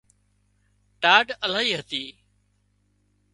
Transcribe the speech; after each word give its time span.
ٽاڍ 1.01 1.25
الاهي 1.45 1.69
هتي 1.79 2.03